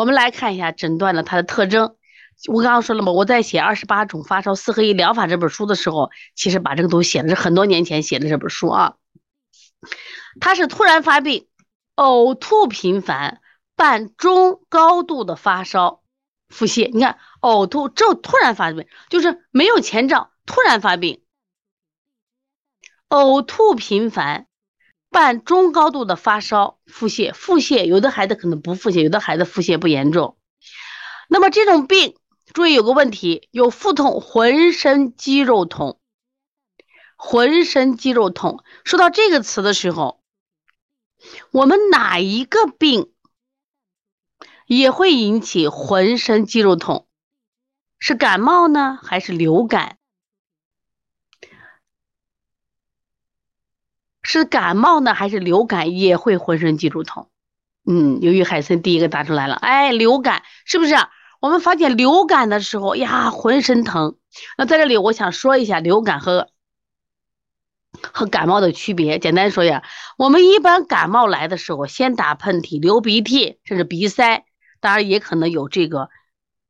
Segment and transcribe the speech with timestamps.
[0.00, 1.94] 我们来看一下诊断的它的特征。
[2.46, 8.94] 我刚刚说了嘛，我在写《二十八种发烧四合一疗法》这本书的时候，其实把这个都写的是很多年前写的这本书啊。
[10.40, 11.48] 它是突然发病，
[11.96, 13.42] 呕吐频繁，
[13.76, 16.00] 伴中高度的发烧、
[16.48, 16.90] 腹泻。
[16.94, 21.22] 你看，呕吐这突然发病，就是没有前兆，突然发病，
[23.10, 24.46] 呕吐频繁，
[25.10, 27.34] 伴中高度的发烧、腹泻。
[27.34, 30.38] 腹泻有的孩子可能不腹泻，有的孩子腹泻不严重。
[31.28, 32.16] 那么这种病。
[32.52, 36.00] 注意有个问题，有腹痛，浑身肌肉痛，
[37.14, 38.64] 浑身肌肉痛。
[38.82, 40.20] 说到这个词的时候，
[41.52, 43.12] 我们哪一个病
[44.66, 47.06] 也会引起浑身肌肉痛？
[48.00, 49.98] 是感冒呢，还是流感？
[54.32, 57.28] 是感冒呢，还是流感也会浑身肌肉痛？
[57.84, 60.94] 嗯，由于海森第一个答出来了，哎，流感是不是？
[61.40, 64.18] 我们发现流感的时候呀，浑身疼。
[64.56, 66.48] 那在这里，我想说一下流感和
[68.12, 69.18] 和感冒的区别。
[69.18, 69.82] 简单说呀，
[70.16, 74.44] 我们一般感冒来的时候，先打喷嚏、流鼻涕，甚至鼻塞，
[74.78, 76.08] 当然也可能有这个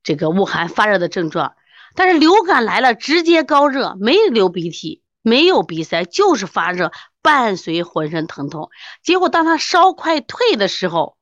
[0.03, 1.53] 这个恶寒发热的症状。
[1.95, 8.71] 但是流感来了，直接高热，没流鼻涕，没有鼻塞，就是发热，伴随浑身疼痛。
[9.03, 11.17] 结果当他烧快退的时候，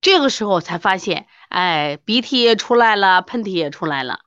[0.00, 1.26] 这个时候才发现。
[1.48, 4.20] 哎，鼻涕也出来了，喷嚏也出来了，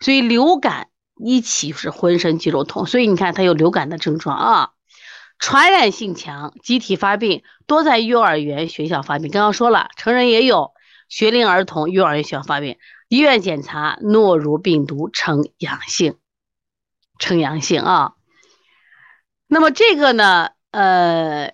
[0.00, 4.70] 所以流感一起是浑身肌肉痛，所以你看他有流感的症状啊，
[5.38, 9.30] 传染性强，集体发病，多在幼儿园、学校发病。
[9.30, 10.72] 刚刚说了，成人也有，
[11.10, 16.16] 学龄儿童、幼儿园、学校发病，医院检查诺如病毒呈阳性，
[17.18, 18.14] 呈阳性啊。
[19.46, 21.52] 那么这个呢，呃。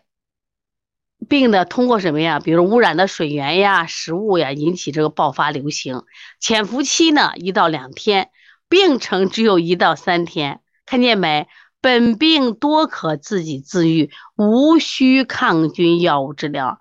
[1.28, 2.40] 病的通过什么呀？
[2.40, 6.02] 比如污染的水源呀、食物呀，引起这个爆发流行。
[6.40, 8.30] 潜伏期呢，一到两天，
[8.70, 10.60] 病程只有一到三天。
[10.86, 11.46] 看见没？
[11.82, 16.80] 本病多可自己自愈，无需抗菌药物治疗。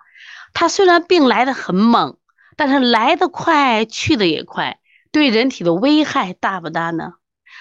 [0.54, 2.18] 它虽然病来的很猛，
[2.56, 4.80] 但是来的快，去的也快。
[5.12, 7.14] 对人体的危害大不大呢？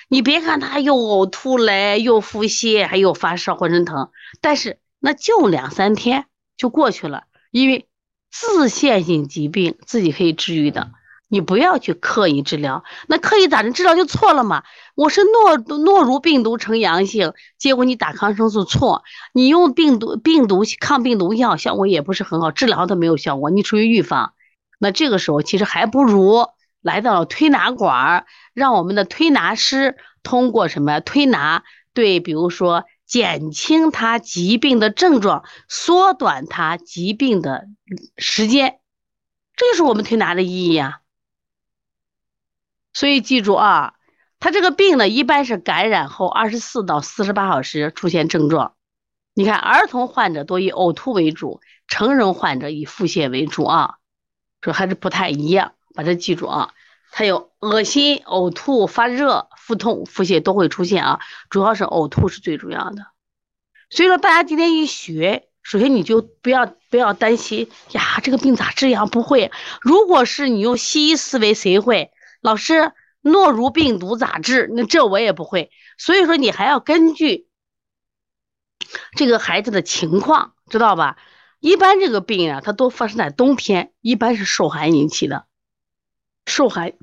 [0.09, 4.11] 你别看他又呕吐嘞，又腹泻，还有发烧、浑身疼，
[4.41, 6.27] 但是那就两三天。
[6.57, 7.23] 就过去了，
[7.53, 7.87] 因为
[8.33, 10.91] 自限性疾病自己可以治愈的，
[11.29, 12.83] 你不要去刻意治疗。
[13.07, 13.71] 那刻意咋的？
[13.71, 14.65] 治疗就错了嘛？
[14.97, 24.33] 我是诺诺如病毒呈阳性，结果你打抗生素错，你用病毒病毒抗病毒药效果也不是很好，治疗都没有效果，你处于预防。
[24.81, 26.49] 那这个时候其实还不如
[26.89, 31.63] 来到了推拿馆，让我们的推拿师通过什么推拿
[31.93, 32.85] 对，比如说。
[33.09, 37.67] 减轻他疾病的症状，缩短他疾病的
[38.19, 38.81] 时间，
[39.57, 41.01] 这就是我们推拿的意义呀。
[42.93, 43.95] 所以记住啊，
[44.41, 48.75] 他这个病呢，一般是感染后二十四到四十八小时出现症状。
[49.33, 53.95] 你看，儿童患者多以呕吐为主，成人患者以腹泻为主啊，
[54.61, 56.75] 说还是不太一样，把这记住啊。
[57.11, 61.21] 还有恶心、呕吐、发热、腹痛、腹泻都会出现啊，
[61.51, 63.07] 主要是呕吐是最主要的。
[63.91, 69.07] 所以说，大家今天一学，首先你就不要不要担心呀，这个病咋治呀？
[69.07, 69.51] 不会。
[69.81, 72.13] 如果是你用西医思维，谁会？
[72.41, 72.93] 老师，
[73.23, 74.71] 诺如病毒咋治？
[74.73, 75.71] 那这我也不会。
[75.97, 77.49] 所以说，你还要根据
[79.17, 81.17] 这个孩子的情况，知道吧？
[81.59, 85.48] 一般这个病啊，它都发生在冬天，一般是受寒引起的。
[86.49, 86.95] 受害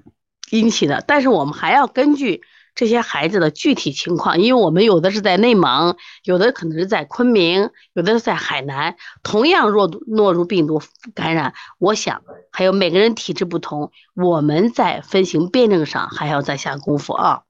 [0.51, 2.41] 引起的，但是我们还要根据
[2.75, 10.81] 这些孩子的具体情况，因为我们有的是在内蒙，有的可能是在昆明，有的是在海南，同样若诺如病毒
[11.13, 17.43] 感染，我想还有每个人体质不同，我们在分型辩证上还要再下功夫啊。